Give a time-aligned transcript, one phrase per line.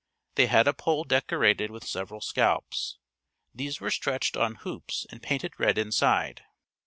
[0.33, 2.97] They had a pole decorated with several scalps.
[3.53, 6.41] These were stretched on hoops and painted red inside.